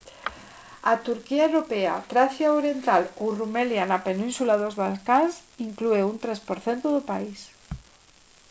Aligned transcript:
a 0.91 0.93
turquía 1.05 1.43
europea 1.49 1.95
tracia 2.11 2.53
oriental 2.59 3.03
ou 3.21 3.27
rumelia 3.39 3.83
na 3.91 4.03
península 4.07 4.55
dos 4.61 4.75
balcáns 4.83 5.33
inclúe 5.67 6.01
un 6.09 6.15
3 6.25 6.39
% 6.67 6.95
do 6.95 7.01
país 7.11 7.39